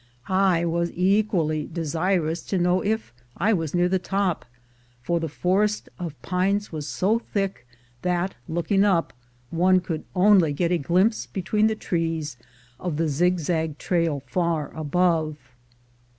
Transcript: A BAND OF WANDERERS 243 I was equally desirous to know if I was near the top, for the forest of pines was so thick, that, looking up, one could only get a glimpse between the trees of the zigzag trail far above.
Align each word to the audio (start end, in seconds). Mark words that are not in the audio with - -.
A 0.25 0.29
BAND 0.29 0.33
OF 0.33 0.39
WANDERERS 0.71 0.89
243 0.95 1.13
I 1.13 1.19
was 1.19 1.21
equally 1.21 1.67
desirous 1.71 2.41
to 2.41 2.57
know 2.57 2.81
if 2.83 3.13
I 3.37 3.53
was 3.53 3.75
near 3.75 3.87
the 3.87 3.99
top, 3.99 4.45
for 5.03 5.19
the 5.19 5.29
forest 5.29 5.89
of 5.99 6.19
pines 6.23 6.71
was 6.71 6.87
so 6.87 7.19
thick, 7.19 7.67
that, 8.01 8.33
looking 8.49 8.83
up, 8.83 9.13
one 9.51 9.79
could 9.79 10.03
only 10.15 10.53
get 10.53 10.71
a 10.71 10.79
glimpse 10.79 11.27
between 11.27 11.67
the 11.67 11.75
trees 11.75 12.35
of 12.79 12.97
the 12.97 13.07
zigzag 13.07 13.77
trail 13.77 14.23
far 14.25 14.75
above. 14.75 15.35